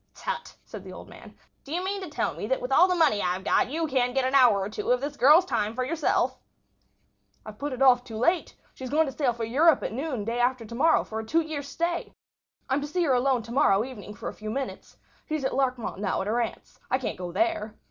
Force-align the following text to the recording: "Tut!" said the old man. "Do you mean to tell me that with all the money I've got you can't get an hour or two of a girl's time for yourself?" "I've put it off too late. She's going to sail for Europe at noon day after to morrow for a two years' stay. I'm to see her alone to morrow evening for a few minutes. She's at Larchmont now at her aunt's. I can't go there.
"Tut!" 0.15 0.57
said 0.65 0.83
the 0.83 0.93
old 0.93 1.09
man. 1.09 1.37
"Do 1.63 1.71
you 1.71 1.83
mean 1.83 2.01
to 2.01 2.09
tell 2.09 2.33
me 2.33 2.47
that 2.47 2.59
with 2.59 2.71
all 2.71 2.87
the 2.87 2.95
money 2.95 3.21
I've 3.21 3.43
got 3.43 3.69
you 3.69 3.85
can't 3.85 4.15
get 4.15 4.25
an 4.25 4.33
hour 4.33 4.59
or 4.59 4.67
two 4.67 4.91
of 4.91 5.03
a 5.03 5.11
girl's 5.11 5.45
time 5.45 5.75
for 5.75 5.83
yourself?" 5.83 6.39
"I've 7.45 7.59
put 7.59 7.71
it 7.71 7.83
off 7.83 8.03
too 8.03 8.17
late. 8.17 8.55
She's 8.73 8.89
going 8.89 9.05
to 9.05 9.11
sail 9.11 9.31
for 9.31 9.43
Europe 9.43 9.83
at 9.83 9.93
noon 9.93 10.25
day 10.25 10.39
after 10.39 10.65
to 10.65 10.73
morrow 10.73 11.03
for 11.03 11.19
a 11.19 11.23
two 11.23 11.41
years' 11.41 11.67
stay. 11.67 12.15
I'm 12.67 12.81
to 12.81 12.87
see 12.87 13.03
her 13.03 13.13
alone 13.13 13.43
to 13.43 13.51
morrow 13.51 13.83
evening 13.83 14.15
for 14.15 14.27
a 14.27 14.33
few 14.33 14.49
minutes. 14.49 14.97
She's 15.29 15.45
at 15.45 15.53
Larchmont 15.53 15.99
now 15.99 16.21
at 16.21 16.25
her 16.25 16.41
aunt's. 16.41 16.79
I 16.89 16.97
can't 16.97 17.15
go 17.15 17.31
there. 17.31 17.75